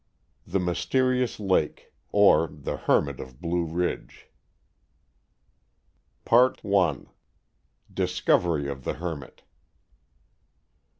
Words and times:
THE 0.47 0.59
MYSTERIOUS 0.59 1.39
LAKE; 1.39 1.93
OR, 2.11 2.47
THE 2.51 2.75
HERMIT 2.75 3.19
OF 3.19 3.39
BLUE 3.39 3.65
RIDGE. 3.65 4.29
I. 6.31 6.95
DISCOVERY 7.93 8.67
OF 8.67 8.83
THE 8.83 8.93
HERMIT. 8.93 9.43